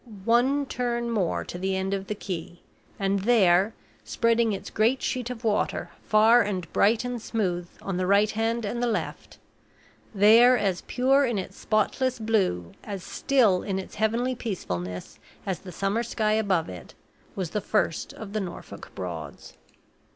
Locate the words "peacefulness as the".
14.33-15.71